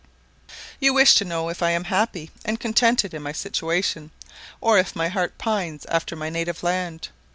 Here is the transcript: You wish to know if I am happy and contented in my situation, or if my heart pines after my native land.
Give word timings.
You 0.79 0.95
wish 0.95 1.13
to 1.13 1.25
know 1.25 1.49
if 1.49 1.61
I 1.61 1.69
am 1.69 1.83
happy 1.83 2.31
and 2.43 2.59
contented 2.59 3.13
in 3.13 3.21
my 3.21 3.33
situation, 3.33 4.09
or 4.59 4.79
if 4.79 4.95
my 4.95 5.09
heart 5.09 5.37
pines 5.37 5.85
after 5.85 6.15
my 6.15 6.27
native 6.31 6.63
land. 6.63 7.09